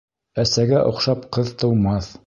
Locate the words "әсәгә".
0.43-0.81